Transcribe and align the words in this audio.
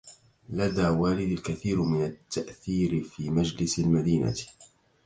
لدى 0.49 0.81
والدي 0.87 1.33
الكثير 1.33 1.81
من 1.83 2.03
التأثير 2.03 3.03
في 3.03 3.29
مجلس 3.29 3.79
المدينة. 3.79 4.35